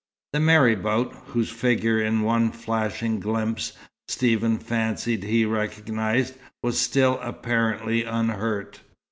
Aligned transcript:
The 0.33 0.39
marabout, 0.39 1.13
whose 1.27 1.51
figure 1.51 2.01
in 2.01 2.21
one 2.21 2.51
flashing 2.51 3.19
glimpse 3.19 3.73
Stephen 4.07 4.57
fancied 4.57 5.23
he 5.23 5.45
recognized, 5.45 6.33
was 6.63 6.79
still 6.79 7.19
apparently 7.21 8.03
unhurt. 8.03 8.79